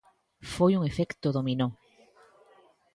Foi 0.53 0.71
un 0.75 0.83
efecto 0.91 1.27
dominó. 1.37 1.67